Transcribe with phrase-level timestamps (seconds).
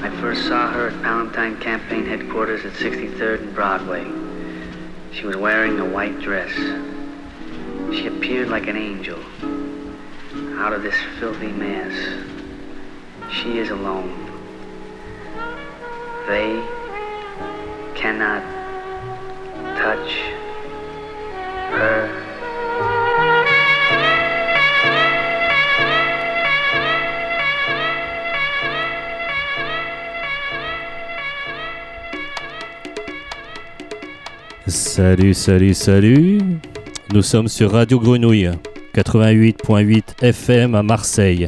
[0.00, 4.04] I first saw her at Palantine Campaign headquarters at 63rd and Broadway.
[5.12, 6.52] She was wearing a white dress.
[7.92, 9.18] She appeared like an angel
[10.60, 11.92] out of this filthy mess.
[13.32, 14.26] She is alone.
[16.28, 16.62] They
[17.96, 18.42] cannot
[19.76, 20.12] touch
[21.72, 22.27] her.
[34.68, 36.38] Salut, salut, salut.
[37.14, 38.50] Nous sommes sur Radio Grenouille,
[38.94, 41.46] 88.8 FM à Marseille.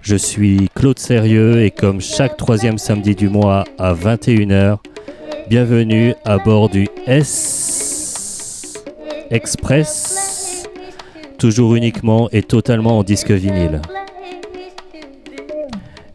[0.00, 4.78] Je suis Claude Sérieux et comme chaque troisième samedi du mois à 21h,
[5.50, 8.82] bienvenue à bord du S
[9.30, 10.66] Express,
[11.36, 13.82] toujours uniquement et totalement en disque vinyle.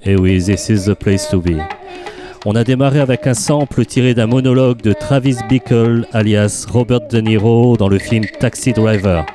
[0.03, 1.59] Et oui, this is the place to be.
[2.45, 7.21] On a démarré avec un sample tiré d'un monologue de Travis Bickle, alias Robert De
[7.21, 9.25] Niro, dans le film Taxi Driver,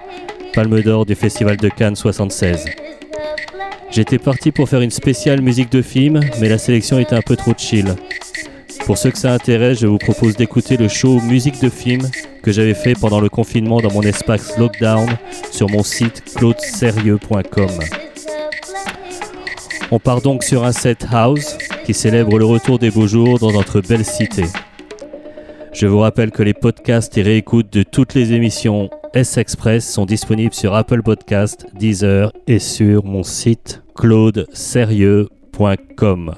[0.52, 2.66] Palme d'Or du Festival de Cannes 76.
[3.90, 7.34] J'étais parti pour faire une spéciale musique de film, mais la sélection était un peu
[7.34, 7.94] trop chill.
[8.84, 12.02] Pour ceux que ça intéresse, je vous propose d'écouter le show musique de film
[12.42, 15.08] que j'avais fait pendant le confinement dans mon espace Lockdown
[15.50, 17.70] sur mon site claudeserieux.com.
[19.90, 23.52] On part donc sur un set house qui célèbre le retour des beaux jours dans
[23.52, 24.44] notre belle cité.
[25.72, 30.52] Je vous rappelle que les podcasts et réécoutes de toutes les émissions S-Express sont disponibles
[30.52, 36.34] sur Apple Podcast, Deezer et sur mon site claudeserieux.com.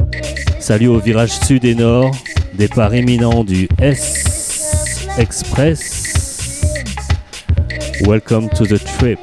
[0.61, 2.15] Salut au virage sud et nord,
[2.55, 5.97] départ imminent du S-Express.
[8.07, 9.19] Welcome to the trip,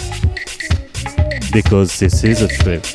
[1.53, 2.85] because this is a trip.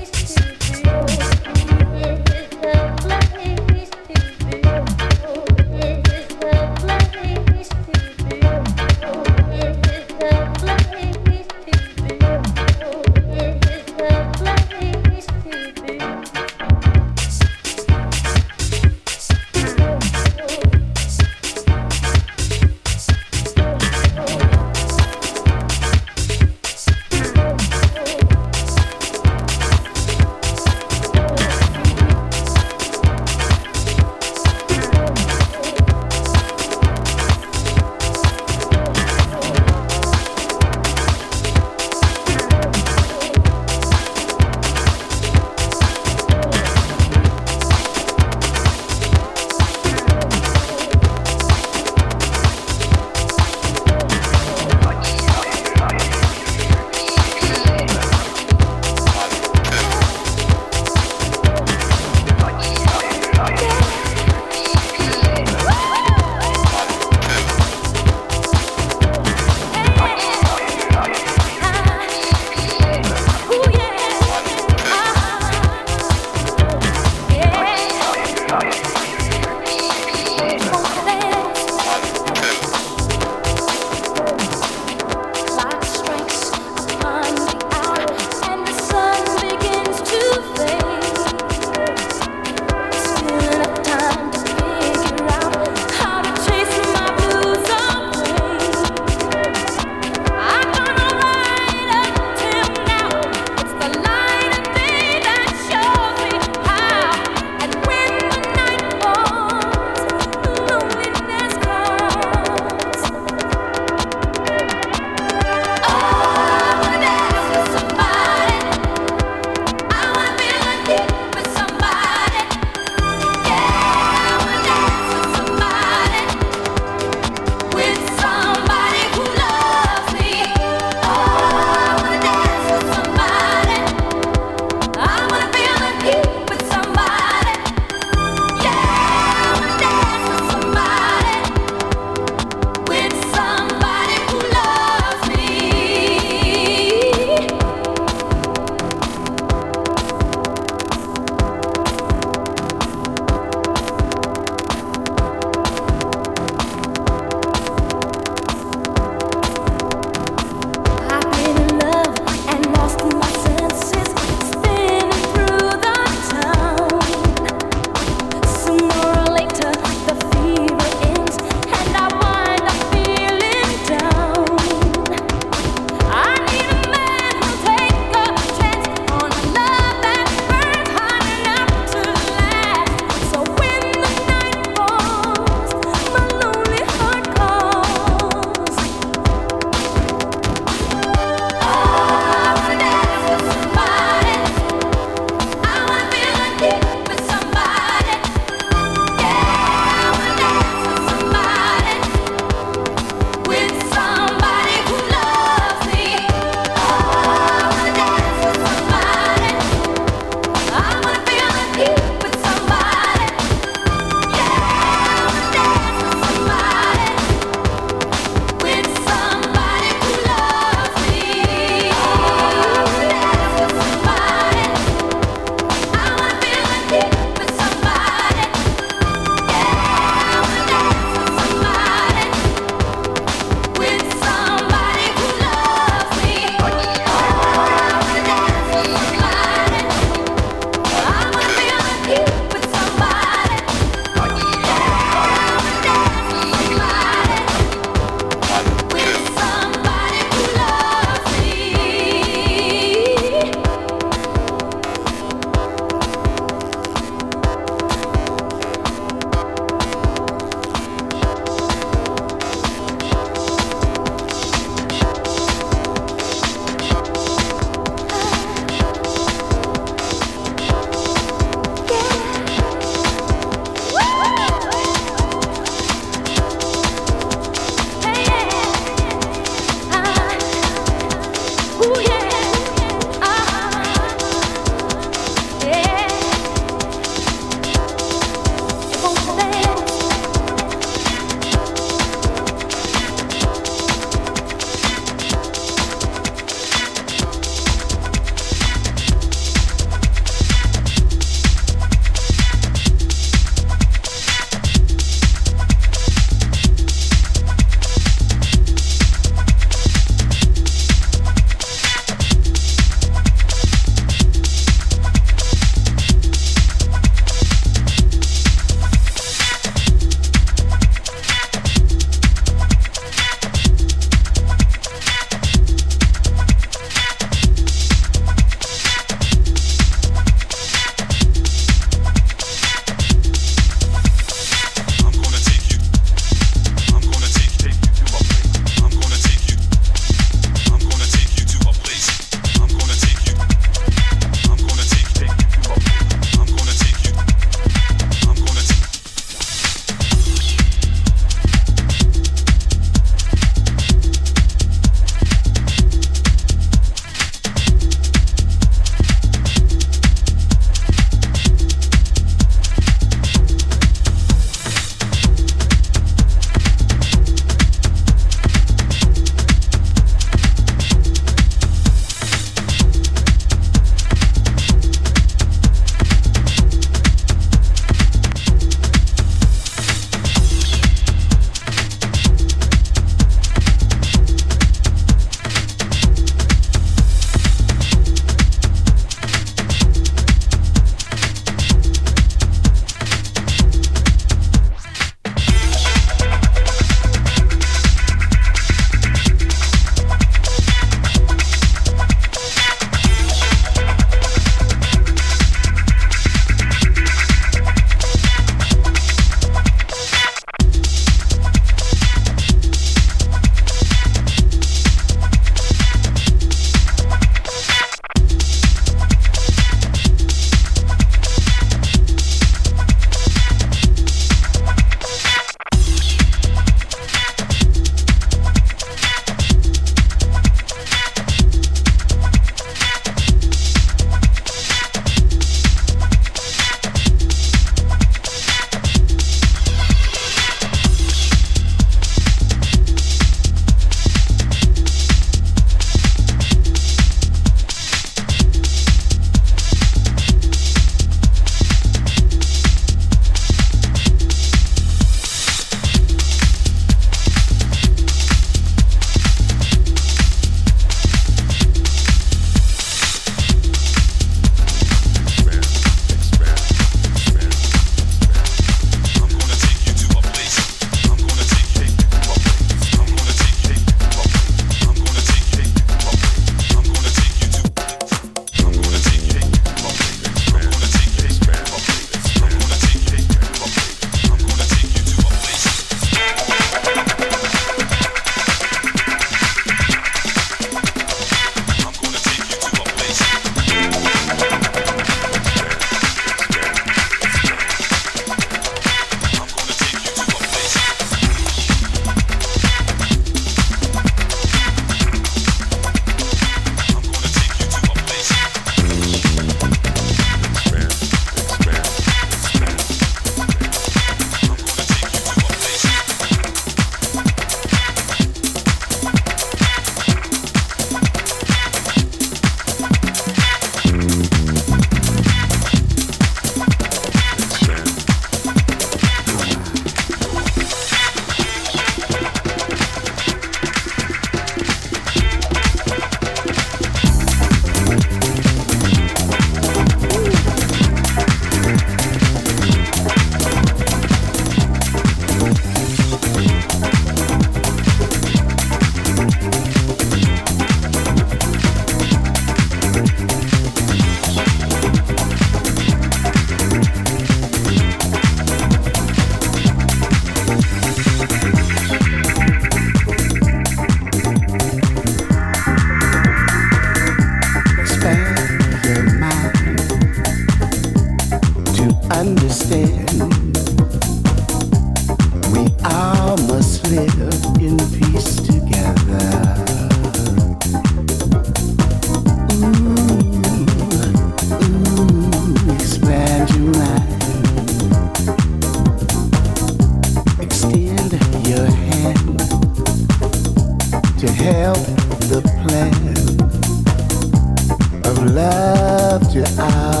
[599.33, 600.00] your eyes.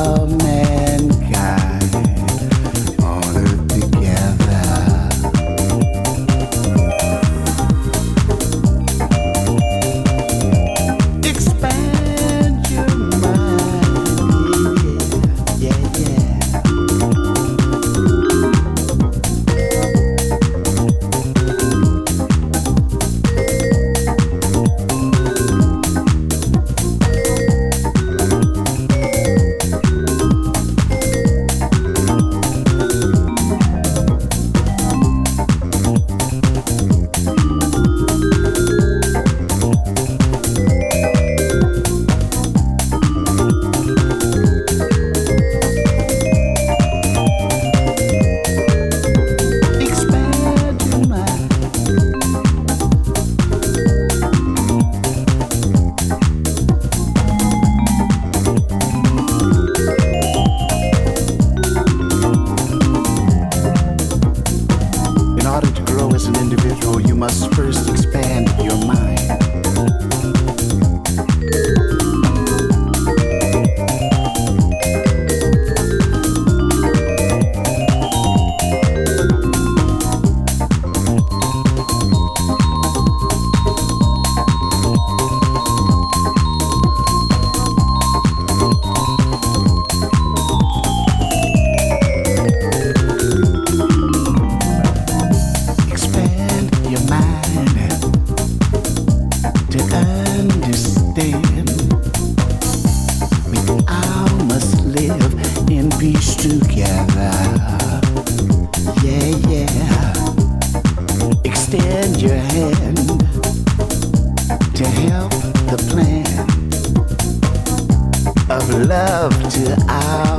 [119.51, 120.30] to our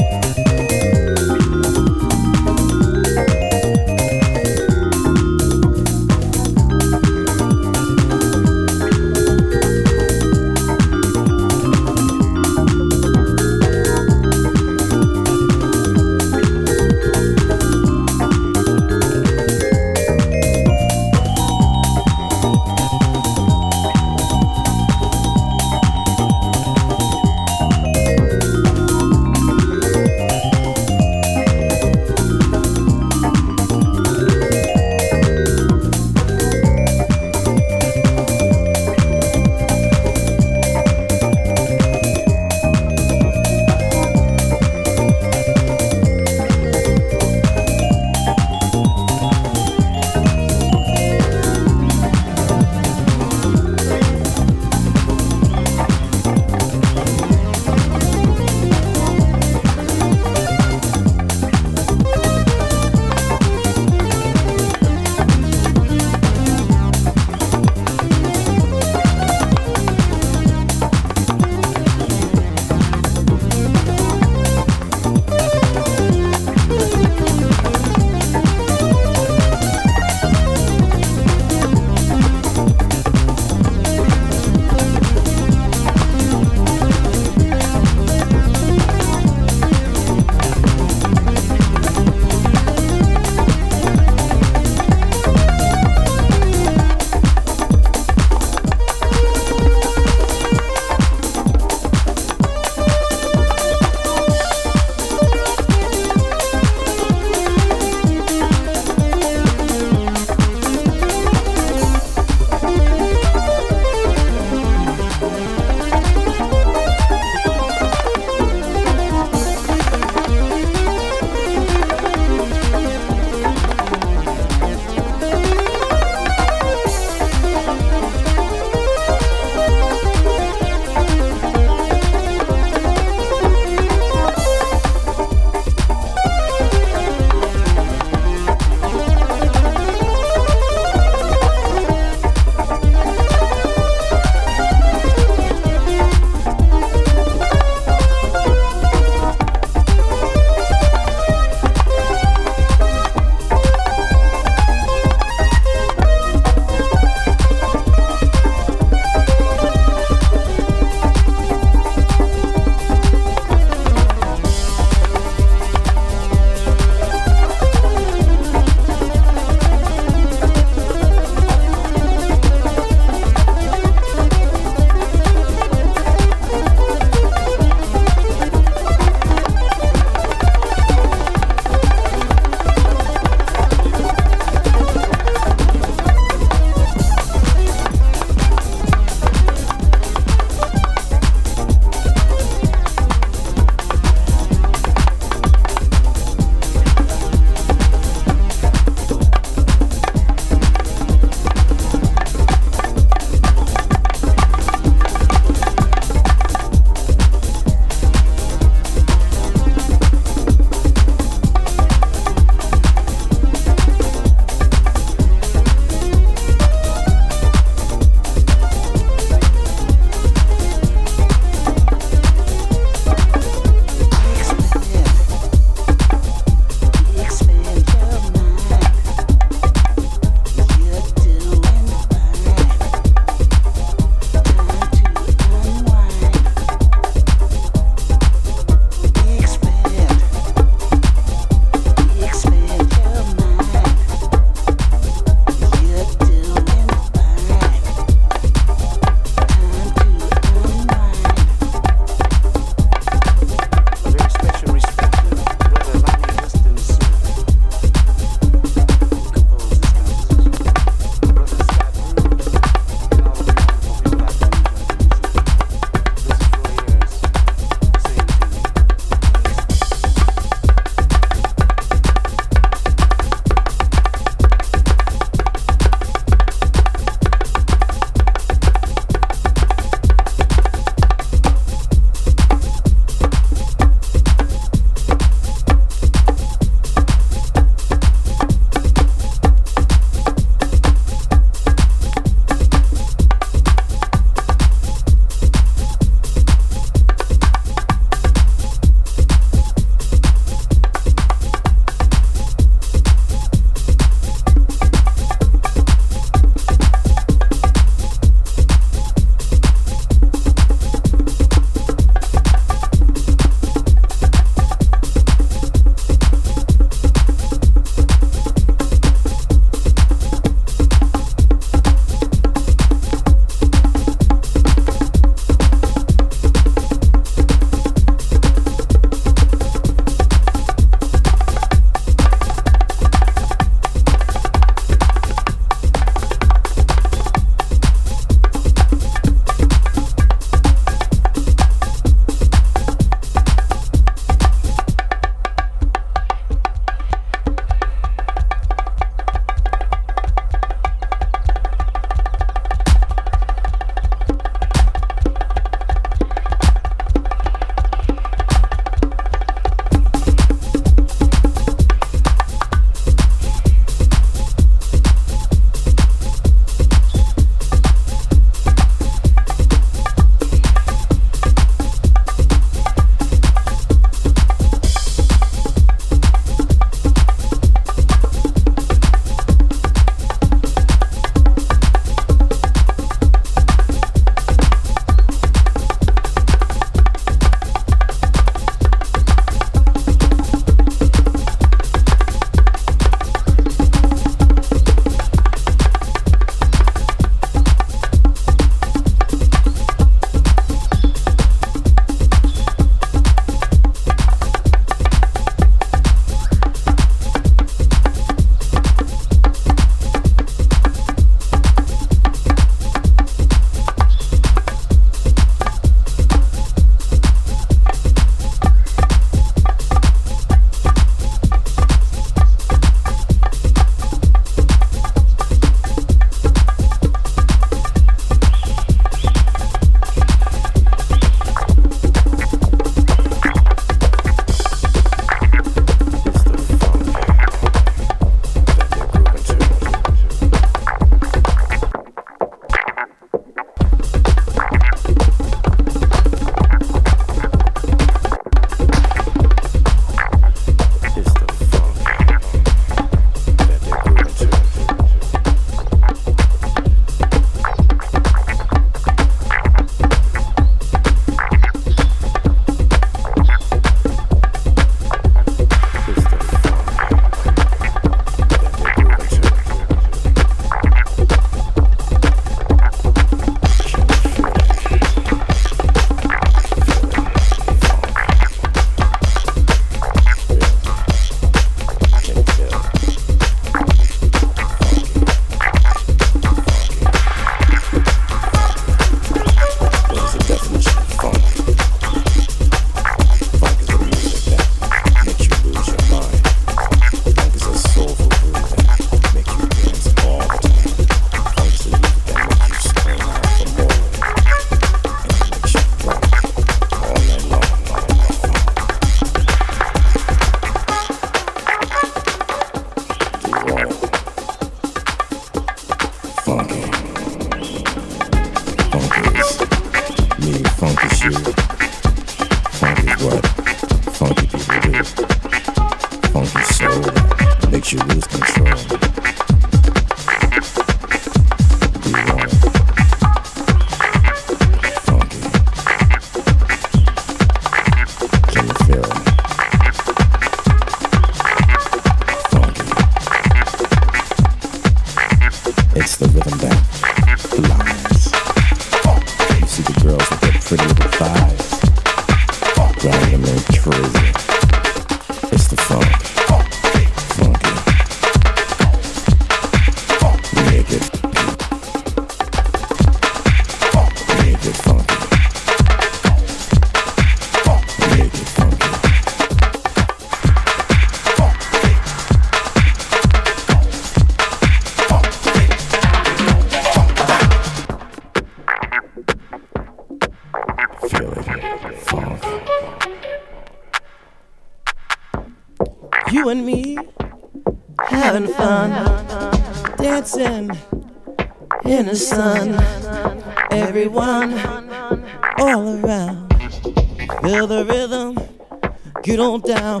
[599.60, 600.00] down.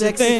[0.00, 0.39] sexy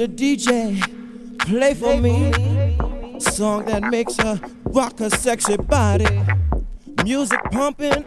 [0.00, 0.16] Mr.
[0.16, 2.32] DJ, play for me.
[3.20, 6.22] Song that makes her rock her sexy body.
[7.04, 8.06] Music pumping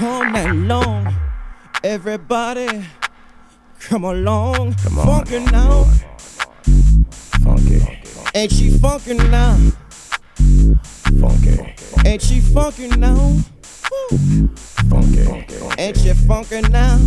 [0.00, 1.14] all night long.
[1.82, 2.86] Everybody,
[3.80, 4.76] come along.
[4.76, 5.06] Come on.
[5.06, 5.84] Funkin' now.
[7.44, 8.00] Funky.
[8.34, 9.58] Ain't she funkin' now?
[11.20, 11.74] Funky.
[12.08, 13.36] Ain't she funkin' now?
[14.88, 15.20] Funky.
[15.78, 16.98] Ain't she funkin' now?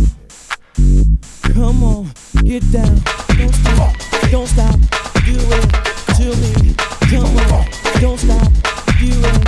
[1.52, 2.04] Come on,
[2.42, 3.00] get down.
[3.36, 3.94] Don't stop,
[4.30, 4.78] don't stop,
[5.24, 5.68] do it
[6.16, 6.74] to me.
[7.10, 7.66] Come on,
[8.00, 8.52] don't stop,
[8.98, 9.47] do it